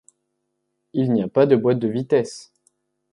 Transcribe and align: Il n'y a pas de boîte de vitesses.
Il 0.93 1.11
n'y 1.13 1.21
a 1.21 1.27
pas 1.27 1.45
de 1.45 1.55
boîte 1.55 1.77
de 1.77 1.87
vitesses. 1.87 2.51